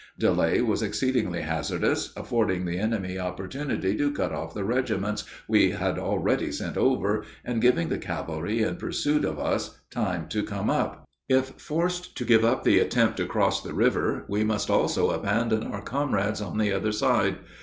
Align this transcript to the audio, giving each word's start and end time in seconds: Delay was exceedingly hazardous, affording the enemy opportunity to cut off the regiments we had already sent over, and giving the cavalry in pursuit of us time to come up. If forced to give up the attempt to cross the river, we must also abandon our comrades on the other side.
Delay 0.17 0.61
was 0.63 0.81
exceedingly 0.81 1.41
hazardous, 1.43 2.11
affording 2.17 2.65
the 2.65 2.79
enemy 2.79 3.19
opportunity 3.19 3.95
to 3.97 4.09
cut 4.11 4.31
off 4.31 4.51
the 4.51 4.63
regiments 4.63 5.25
we 5.47 5.69
had 5.73 5.99
already 5.99 6.51
sent 6.51 6.75
over, 6.75 7.23
and 7.45 7.61
giving 7.61 7.89
the 7.89 7.99
cavalry 7.99 8.63
in 8.63 8.77
pursuit 8.77 9.23
of 9.23 9.37
us 9.37 9.77
time 9.91 10.27
to 10.29 10.41
come 10.41 10.71
up. 10.71 11.05
If 11.29 11.49
forced 11.61 12.17
to 12.17 12.25
give 12.25 12.43
up 12.43 12.63
the 12.63 12.79
attempt 12.79 13.17
to 13.17 13.27
cross 13.27 13.61
the 13.61 13.75
river, 13.75 14.25
we 14.27 14.43
must 14.43 14.71
also 14.71 15.11
abandon 15.11 15.61
our 15.65 15.83
comrades 15.83 16.41
on 16.41 16.57
the 16.57 16.71
other 16.73 16.91
side. 16.91 17.37